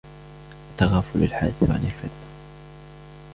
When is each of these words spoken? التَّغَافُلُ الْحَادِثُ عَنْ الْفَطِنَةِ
التَّغَافُلُ 0.71 1.23
الْحَادِثُ 1.23 1.63
عَنْ 1.63 1.85
الْفَطِنَةِ 1.85 2.27